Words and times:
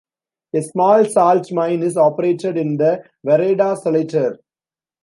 A 0.55 0.63
small 0.63 1.05
salt 1.05 1.51
mine 1.51 1.83
is 1.83 1.95
operated 1.95 2.57
in 2.57 2.77
the 2.77 3.03
"vereda" 3.23 3.77
Salitre. 3.77 4.39